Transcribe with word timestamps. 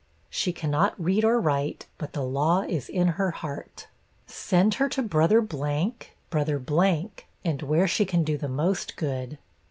She 0.31 0.51
cannot 0.51 0.99
read 0.99 1.23
or 1.23 1.39
write, 1.39 1.85
but 1.99 2.13
the 2.13 2.23
law 2.23 2.61
is 2.61 2.89
in 2.89 3.07
her 3.09 3.29
heart. 3.29 3.85
'Send 4.25 4.73
her 4.81 4.89
to 4.89 5.03
brother, 5.03 5.41
brother, 5.41 7.03
and 7.45 7.61
where 7.61 7.87
she 7.87 8.05
can 8.05 8.23
do 8.23 8.35
the 8.35 8.49
most 8.49 8.95
good. 8.95 9.37